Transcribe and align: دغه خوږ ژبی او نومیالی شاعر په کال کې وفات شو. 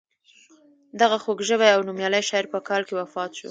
دغه 1.01 1.17
خوږ 1.23 1.39
ژبی 1.47 1.69
او 1.75 1.81
نومیالی 1.87 2.23
شاعر 2.29 2.45
په 2.53 2.59
کال 2.67 2.81
کې 2.87 2.93
وفات 3.01 3.31
شو. 3.39 3.49